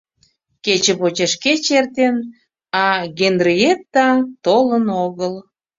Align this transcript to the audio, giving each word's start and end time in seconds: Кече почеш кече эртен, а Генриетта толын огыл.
Кече 0.63 0.93
почеш 0.99 1.33
кече 1.43 1.71
эртен, 1.79 2.15
а 2.83 2.85
Генриетта 3.17 4.09
толын 4.45 4.85
огыл. 5.05 5.33